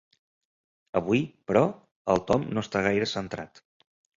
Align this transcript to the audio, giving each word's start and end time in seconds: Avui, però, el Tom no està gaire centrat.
Avui, 0.99 1.21
però, 1.51 1.63
el 2.15 2.25
Tom 2.33 2.49
no 2.57 2.65
està 2.67 2.85
gaire 2.89 3.11
centrat. 3.17 3.63